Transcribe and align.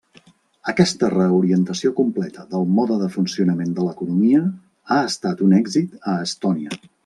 Aquesta 0.71 1.09
reorientació 1.13 1.91
completa 1.99 2.47
del 2.55 2.65
mode 2.79 2.97
de 3.03 3.11
funcionament 3.17 3.77
de 3.81 3.87
l'economia 3.89 4.43
ha 4.97 5.01
estat 5.13 5.49
un 5.49 5.55
èxit 5.63 5.97
a 6.15 6.21
Estònia. 6.27 6.79